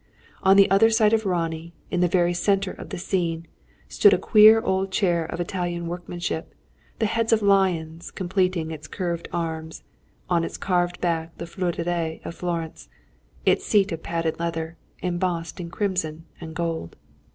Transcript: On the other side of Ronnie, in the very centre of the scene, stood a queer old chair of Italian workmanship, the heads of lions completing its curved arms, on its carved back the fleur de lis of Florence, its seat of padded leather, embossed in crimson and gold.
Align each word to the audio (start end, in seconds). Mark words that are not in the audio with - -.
On 0.41 0.57
the 0.57 0.67
other 0.71 0.89
side 0.89 1.13
of 1.13 1.27
Ronnie, 1.27 1.73
in 1.91 1.99
the 2.01 2.07
very 2.07 2.33
centre 2.33 2.71
of 2.71 2.89
the 2.89 2.97
scene, 2.97 3.45
stood 3.87 4.15
a 4.15 4.17
queer 4.17 4.59
old 4.59 4.91
chair 4.91 5.25
of 5.27 5.39
Italian 5.39 5.85
workmanship, 5.85 6.55
the 6.97 7.05
heads 7.05 7.31
of 7.31 7.43
lions 7.43 8.09
completing 8.09 8.71
its 8.71 8.87
curved 8.87 9.27
arms, 9.31 9.83
on 10.27 10.43
its 10.43 10.57
carved 10.57 10.99
back 11.01 11.37
the 11.37 11.45
fleur 11.45 11.71
de 11.71 11.83
lis 11.83 12.19
of 12.25 12.33
Florence, 12.33 12.89
its 13.45 13.63
seat 13.63 13.91
of 13.91 14.01
padded 14.01 14.39
leather, 14.39 14.75
embossed 15.03 15.59
in 15.59 15.69
crimson 15.69 16.25
and 16.39 16.55
gold. 16.55 16.95